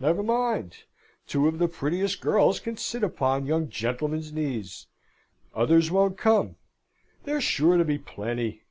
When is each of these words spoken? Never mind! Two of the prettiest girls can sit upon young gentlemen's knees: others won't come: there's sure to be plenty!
Never 0.00 0.24
mind! 0.24 0.78
Two 1.28 1.46
of 1.46 1.60
the 1.60 1.68
prettiest 1.68 2.20
girls 2.20 2.58
can 2.58 2.76
sit 2.76 3.04
upon 3.04 3.46
young 3.46 3.68
gentlemen's 3.68 4.32
knees: 4.32 4.88
others 5.54 5.92
won't 5.92 6.18
come: 6.18 6.56
there's 7.22 7.44
sure 7.44 7.76
to 7.78 7.84
be 7.84 7.96
plenty! 7.96 8.64